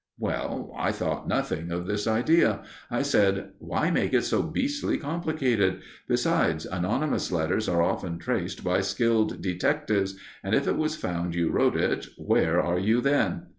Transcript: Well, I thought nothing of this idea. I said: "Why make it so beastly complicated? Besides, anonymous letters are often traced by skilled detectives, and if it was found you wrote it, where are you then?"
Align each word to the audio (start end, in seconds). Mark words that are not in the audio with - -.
Well, 0.17 0.73
I 0.75 0.91
thought 0.91 1.27
nothing 1.27 1.69
of 1.71 1.85
this 1.85 2.07
idea. 2.07 2.63
I 2.89 3.03
said: 3.03 3.51
"Why 3.59 3.91
make 3.91 4.15
it 4.15 4.23
so 4.23 4.41
beastly 4.41 4.97
complicated? 4.97 5.81
Besides, 6.07 6.65
anonymous 6.65 7.31
letters 7.31 7.69
are 7.69 7.83
often 7.83 8.17
traced 8.17 8.63
by 8.63 8.81
skilled 8.81 9.43
detectives, 9.43 10.17
and 10.43 10.55
if 10.55 10.67
it 10.67 10.75
was 10.77 10.95
found 10.95 11.35
you 11.35 11.51
wrote 11.51 11.75
it, 11.77 12.07
where 12.17 12.59
are 12.59 12.79
you 12.79 12.99
then?" 12.99 13.43